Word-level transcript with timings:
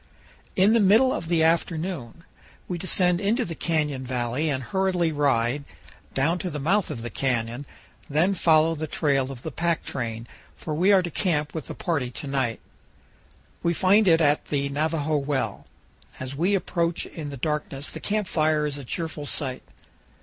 In 0.55 0.73
the 0.73 0.79
middle 0.79 1.13
of 1.13 1.27
the 1.27 1.37
328 1.41 1.77
8 1.77 1.77
CANYONS 1.77 2.09
OF 2.09 2.17
THE 2.17 2.25
COLORADO. 2.25 2.25
afternoon 2.25 2.25
we 2.67 2.77
descend 2.79 3.21
into 3.21 3.45
the 3.45 3.53
canyon 3.53 4.03
valley 4.03 4.49
and 4.49 4.63
hurriedly 4.63 5.11
ride, 5.11 5.63
down 6.15 6.39
to 6.39 6.49
the 6.49 6.59
mouth 6.59 6.89
of 6.89 7.03
the 7.03 7.11
canyon, 7.11 7.67
then 8.09 8.33
follow 8.33 8.73
the 8.73 8.87
trail 8.87 9.31
of 9.31 9.43
the 9.43 9.51
pack 9.51 9.83
train, 9.83 10.25
for 10.55 10.73
we 10.73 10.91
are 10.91 11.03
to 11.03 11.11
camp 11.11 11.53
with 11.53 11.67
the 11.67 11.75
party 11.75 12.09
to 12.09 12.25
night. 12.25 12.59
We 13.61 13.75
find 13.75 14.07
it 14.07 14.21
at 14.21 14.45
the 14.45 14.69
Navajo 14.69 15.17
Well. 15.17 15.67
As 16.19 16.35
we 16.35 16.55
approach 16.55 17.05
in 17.05 17.29
the 17.29 17.37
darkness 17.37 17.91
the 17.91 17.99
camp 17.99 18.25
fire 18.25 18.65
is 18.65 18.79
a 18.79 18.83
cheerful 18.83 19.27
sight. 19.27 19.61